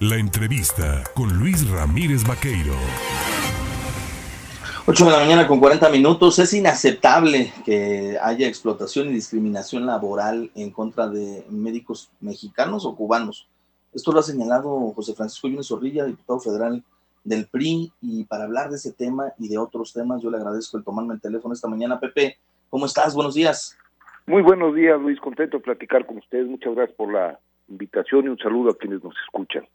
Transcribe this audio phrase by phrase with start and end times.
[0.00, 2.74] La entrevista con Luis Ramírez Vaqueiro.
[4.86, 6.38] 8 de la mañana con 40 minutos.
[6.38, 13.48] Es inaceptable que haya explotación y discriminación laboral en contra de médicos mexicanos o cubanos.
[13.94, 16.84] Esto lo ha señalado José Francisco Yunes Zorrilla, diputado federal
[17.24, 17.90] del PRI.
[18.02, 21.14] Y para hablar de ese tema y de otros temas, yo le agradezco el tomarme
[21.14, 21.98] el teléfono esta mañana.
[21.98, 22.36] Pepe,
[22.68, 23.14] ¿cómo estás?
[23.14, 23.78] Buenos días.
[24.26, 25.18] Muy buenos días, Luis.
[25.20, 26.46] Contento de platicar con ustedes.
[26.46, 27.40] Muchas gracias por la
[27.70, 29.66] invitación y un saludo a quienes nos escuchan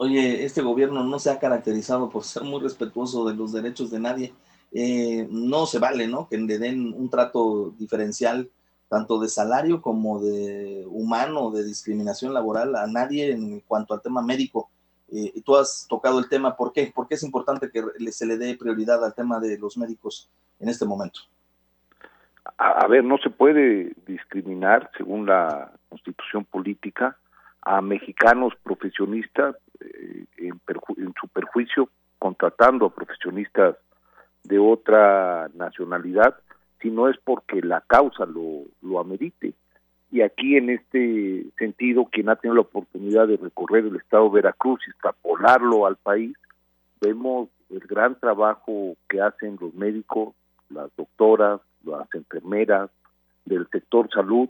[0.00, 4.00] oye, este gobierno no se ha caracterizado por ser muy respetuoso de los derechos de
[4.00, 4.32] nadie.
[4.72, 6.26] Eh, no se vale, ¿no?
[6.26, 8.48] Que le den un trato diferencial,
[8.88, 14.22] tanto de salario como de humano, de discriminación laboral a nadie en cuanto al tema
[14.22, 14.70] médico.
[15.12, 16.90] Eh, tú has tocado el tema, ¿por qué?
[16.94, 20.30] ¿Por qué es importante que se le dé prioridad al tema de los médicos
[20.60, 21.20] en este momento?
[22.56, 27.18] A ver, no se puede discriminar según la constitución política
[27.60, 30.60] a mexicanos profesionistas eh, en,
[31.20, 33.76] su perjuicio contratando a profesionistas
[34.44, 36.36] de otra nacionalidad,
[36.80, 39.54] si no es porque la causa lo, lo amerite.
[40.10, 44.36] Y aquí en este sentido, quien ha tenido la oportunidad de recorrer el estado de
[44.36, 46.36] Veracruz y extrapolarlo al país,
[47.00, 50.34] vemos el gran trabajo que hacen los médicos,
[50.68, 52.90] las doctoras, las enfermeras
[53.44, 54.48] del sector salud,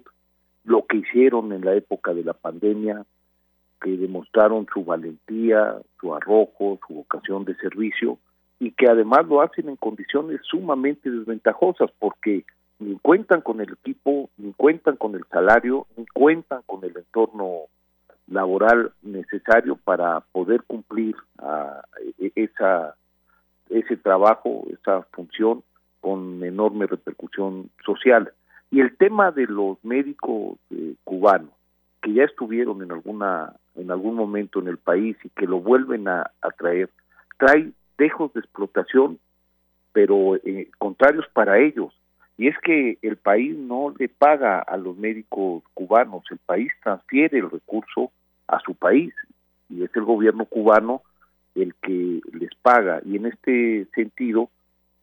[0.64, 3.04] lo que hicieron en la época de la pandemia,
[3.80, 8.18] que demostraron su valentía, su arrojo, su vocación de servicio
[8.58, 12.44] y que además lo hacen en condiciones sumamente desventajosas porque
[12.78, 17.62] ni cuentan con el equipo, ni cuentan con el salario, ni cuentan con el entorno
[18.26, 21.82] laboral necesario para poder cumplir a
[22.18, 22.94] e, esa
[23.70, 25.62] ese trabajo, esa función
[26.00, 28.32] con enorme repercusión social.
[28.70, 31.50] Y el tema de los médicos eh, cubanos
[32.02, 36.08] que ya estuvieron en alguna en algún momento en el país y que lo vuelven
[36.08, 36.90] a, traer
[37.38, 39.18] trae dejos de explotación
[39.92, 41.92] pero eh, contrarios para ellos.
[42.38, 47.38] Y es que el país no le paga a los médicos cubanos el país transfiere
[47.38, 48.10] el recurso
[48.46, 49.12] a su país
[49.68, 51.02] y es el gobierno cubano
[51.54, 53.00] el que les paga.
[53.04, 54.48] Y en este sentido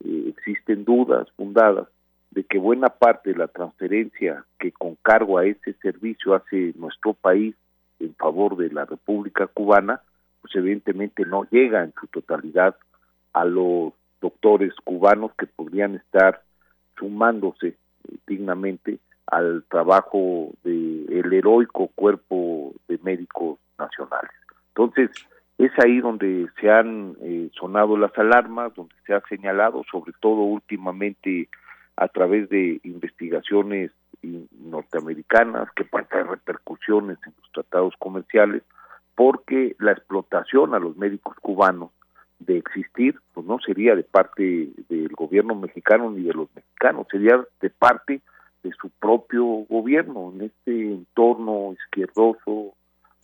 [0.03, 1.87] eh, existen dudas fundadas
[2.37, 7.15] de que buena parte de la transferencia que con cargo a ese servicio hace nuestro
[7.15, 7.55] país
[7.99, 10.01] en favor de la República Cubana,
[10.41, 12.75] pues evidentemente no llega en su totalidad
[13.33, 16.43] a los doctores cubanos que podrían estar
[16.99, 17.75] sumándose eh,
[18.27, 24.29] dignamente al trabajo del heroico cuerpo de médicos nacionales.
[24.75, 25.09] Entonces,
[25.57, 30.41] es ahí donde se han eh, sonado las alarmas, donde se ha señalado, sobre todo
[30.41, 31.49] últimamente
[31.97, 33.91] a través de investigaciones
[34.21, 38.63] norteamericanas que pueden tener repercusiones en los tratados comerciales,
[39.15, 41.91] porque la explotación a los médicos cubanos
[42.39, 47.43] de existir, pues no sería de parte del gobierno mexicano ni de los mexicanos, sería
[47.61, 48.21] de parte
[48.63, 52.75] de su propio gobierno en este entorno izquierdoso,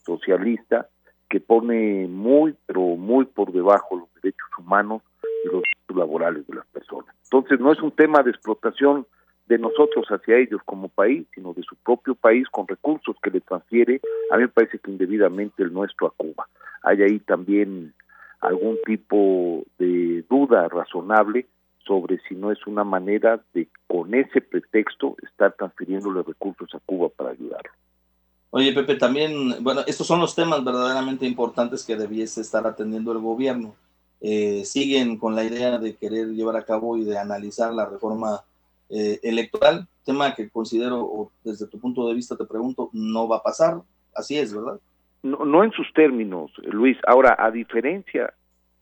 [0.03, 0.87] socialista,
[1.29, 5.03] que pone muy, pero muy por debajo los derechos humanos
[5.43, 5.63] y los
[5.95, 7.15] laborales de las personas.
[7.25, 9.05] Entonces no es un tema de explotación
[9.47, 13.41] de nosotros hacia ellos como país, sino de su propio país con recursos que le
[13.41, 14.01] transfiere,
[14.31, 16.47] a mí me parece que indebidamente el nuestro a Cuba.
[16.83, 17.93] Hay ahí también
[18.39, 21.47] algún tipo de duda razonable
[21.85, 26.79] sobre si no es una manera de, con ese pretexto, estar transfiriendo los recursos a
[26.85, 27.71] Cuba para ayudarlo.
[28.51, 33.17] Oye, Pepe, también, bueno, estos son los temas verdaderamente importantes que debiese estar atendiendo el
[33.17, 33.75] gobierno.
[34.25, 38.39] Eh, siguen con la idea de querer llevar a cabo y de analizar la reforma
[38.89, 43.37] eh, electoral, tema que considero, o desde tu punto de vista te pregunto, no va
[43.37, 43.81] a pasar.
[44.15, 44.79] Así es, ¿verdad?
[45.23, 46.97] No, no en sus términos, Luis.
[47.05, 48.33] Ahora, a diferencia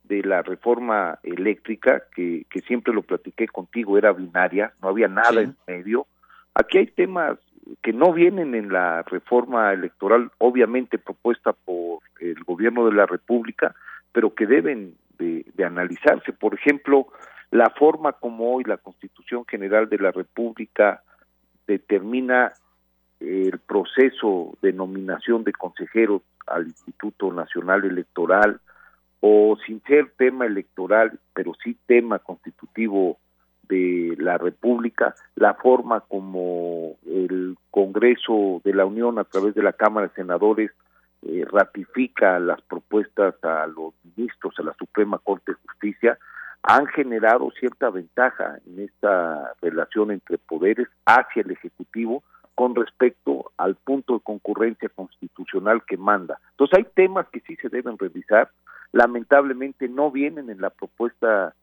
[0.03, 5.41] de la reforma eléctrica, que, que siempre lo platiqué contigo, era binaria, no había nada
[5.41, 6.05] en medio,
[6.53, 7.39] aquí hay temas
[7.81, 13.73] que no vienen en la reforma electoral, obviamente propuesta por el gobierno de la República,
[14.11, 16.33] pero que deben de, analizarse.
[16.33, 17.07] Por ejemplo,
[17.51, 21.03] la forma como hoy la Constitución General de la República
[21.67, 22.53] determina
[23.19, 28.59] el proceso de nominación de consejeros al Instituto Nacional Electoral
[29.19, 33.19] o sin ser tema electoral, pero sí tema constitutivo
[33.69, 39.73] de la República, la forma como el Congreso de la Unión a través de la
[39.73, 40.71] Cámara de Senadores
[41.23, 46.17] eh, ratifica las propuestas a los ministros a la Suprema Corte de Justicia,
[46.63, 52.23] han generado cierta ventaja en esta relación entre poderes hacia el Ejecutivo
[52.55, 56.39] con respecto al punto de concurrencia constitucional que manda.
[56.51, 58.49] Entonces hay temas que sí se deben revisar,
[58.91, 61.55] lamentablemente no vienen en la propuesta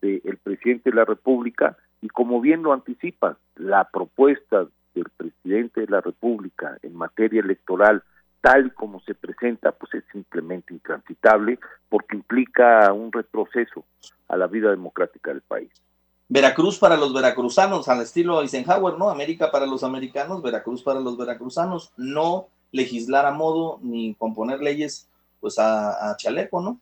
[0.00, 5.88] del presidente de la República y como bien lo anticipa, la propuesta del presidente de
[5.88, 8.02] la República en materia electoral
[8.46, 11.58] tal y como se presenta, pues es simplemente intransitable
[11.88, 13.84] porque implica un retroceso
[14.28, 15.68] a la vida democrática del país.
[16.28, 19.10] Veracruz para los veracruzanos, al estilo Eisenhower, ¿no?
[19.10, 25.08] América para los americanos, Veracruz para los veracruzanos, no legislar a modo ni componer leyes
[25.40, 26.78] pues a, chaleco, ¿no?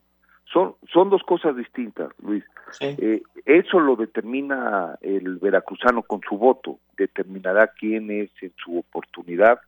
[0.52, 2.44] Son, son dos cosas distintas, Luis.
[2.80, 9.60] Eh, eso lo determina el veracruzano con su voto, determinará quién es en su oportunidad,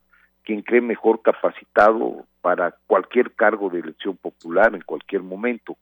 [0.47, 5.75] quien cree mejor capacitado para cualquier cargo de elección popular en cualquier momento,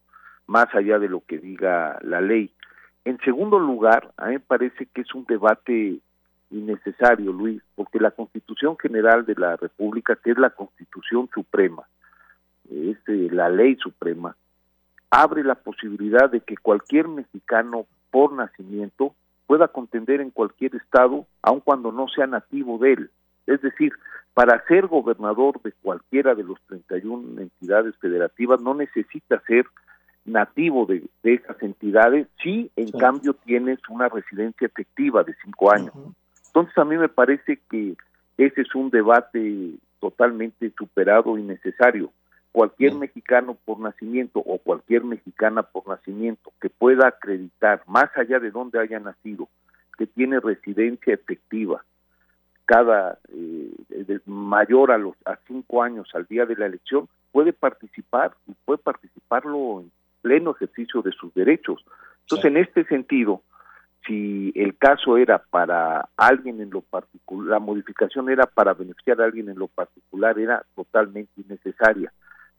[0.48, 2.52] más allá de lo que diga la ley.
[3.04, 6.00] En segundo lugar, a mí me parece que es un debate
[6.50, 11.84] innecesario, Luis, porque la Constitución General de la República, que es la Constitución Suprema,
[12.68, 14.36] es eh, la ley suprema,
[15.12, 19.14] abre la posibilidad de que cualquier mexicano por nacimiento
[19.46, 23.12] pueda contender en cualquier estado, aun cuando no sea nativo de él.
[23.48, 23.94] Es decir,
[24.34, 29.66] para ser gobernador de cualquiera de los 31 entidades federativas no necesita ser
[30.26, 35.94] nativo de, esas entidades si en cambio tienes una residencia efectiva de cinco años.
[36.48, 37.96] Entonces a mí me parece que
[38.38, 42.12] ese es un debate totalmente superado y necesario.
[42.52, 48.52] Cualquier mexicano por nacimiento o cualquier mexicana por nacimiento que pueda acreditar, más allá de
[48.52, 49.48] donde haya nacido,
[49.98, 51.84] que tiene residencia efectiva,
[52.66, 58.34] cada eh, mayor a los a cinco años al día de la elección puede participar
[58.48, 59.92] y puede participarlo en
[60.22, 61.84] pleno ejercicio de sus derechos.
[62.22, 63.42] Entonces, en este sentido,
[64.08, 69.26] si el caso era para alguien en lo particular, la modificación era para beneficiar a
[69.26, 72.12] alguien en lo particular, era totalmente innecesaria.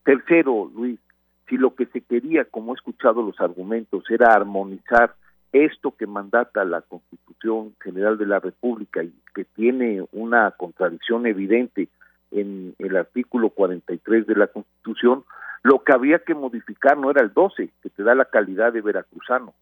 [0.05, 1.01] Tercero, Luis,
[1.49, 5.15] si lo que se quería, como he escuchado los argumentos, era armonizar
[5.53, 11.89] esto que mandata la Constitución General de la República y que tiene una contradicción evidente
[12.31, 15.25] en el artículo 43 de la Constitución,
[15.63, 18.83] lo que había que modificar no era el 12, que te da la calidad de
[18.83, 19.55] veracruzano,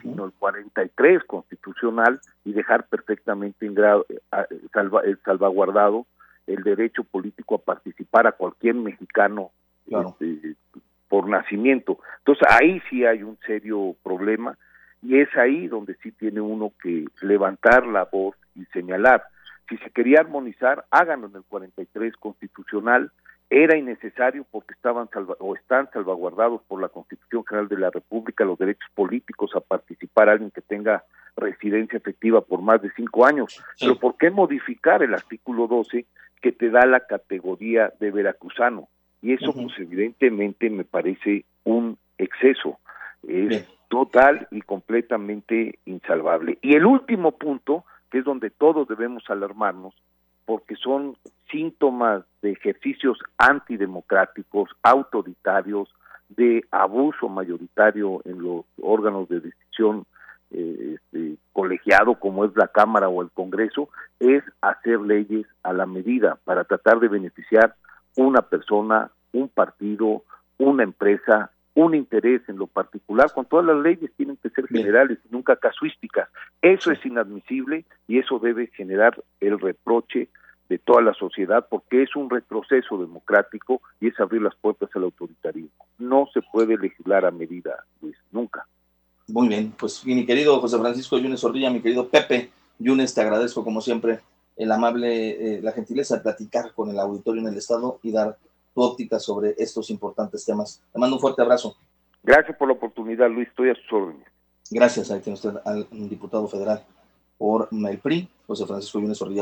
[0.00, 6.06] sino el 43 constitucional y dejar perfectamente en grado, eh, eh, salvaguardado
[6.46, 9.50] el derecho político a participar a cualquier mexicano
[9.86, 10.56] este,
[11.08, 11.98] por nacimiento.
[12.18, 14.56] Entonces ahí sí hay un serio problema
[15.02, 19.24] y es ahí donde sí tiene uno que levantar la voz y señalar.
[19.68, 23.10] Si se quería armonizar, háganlo en el 43 constitucional,
[23.50, 28.58] era innecesario porque estaban o están salvaguardados por la Constitución General de la República los
[28.58, 31.04] derechos políticos a participar alguien que tenga
[31.36, 33.62] residencia efectiva por más de cinco años.
[33.78, 36.06] Pero ¿por qué modificar el artículo 12
[36.40, 38.88] que te da la categoría de veracruzano?
[39.20, 42.78] Y eso, pues evidentemente me parece un exceso.
[43.28, 46.58] Es total y completamente insalvable.
[46.62, 49.92] Y el último punto, que es donde todos debemos alarmarnos,
[50.46, 51.18] porque son
[51.50, 55.90] síntomas de ejercicios antidemocráticos, autoritarios,
[56.30, 60.06] de abuso mayoritario en los órganos de decisión
[60.52, 63.90] eh, este, colegiado como es la Cámara o el Congreso,
[64.20, 67.74] es hacer leyes a la medida para tratar de beneficiar
[68.16, 70.22] una persona, un partido,
[70.56, 75.18] una empresa, un interés en lo particular, con todas las leyes tienen que ser generales
[75.24, 76.28] y nunca casuísticas.
[76.60, 80.28] Eso es inadmisible y eso debe generar el reproche
[80.68, 85.04] de toda la sociedad porque es un retroceso democrático y es abrir las puertas al
[85.04, 85.86] autoritarismo.
[85.98, 88.66] No se puede legislar a medida, Luis, nunca.
[89.28, 93.64] Muy bien, pues mi querido José Francisco Yunes Ordilla, mi querido Pepe Yunes, te agradezco
[93.64, 94.20] como siempre
[94.56, 98.36] el amable, eh, la gentileza de platicar con el auditorio en el Estado y dar
[98.74, 100.82] tu óptica sobre estos importantes temas.
[100.92, 101.76] Te mando un fuerte abrazo.
[102.22, 103.48] Gracias por la oportunidad, Luis.
[103.48, 104.26] Estoy a sus órdenes.
[104.70, 106.82] Gracias, ahí tiene usted al diputado federal
[107.36, 109.40] por el PRI, José Francisco Yunes Orilla.